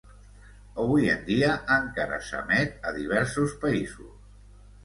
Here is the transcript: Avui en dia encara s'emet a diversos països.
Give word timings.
Avui 0.83 1.11
en 1.15 1.19
dia 1.27 1.51
encara 1.77 2.19
s'emet 2.31 2.89
a 2.93 2.97
diversos 2.99 3.57
països. 3.67 4.13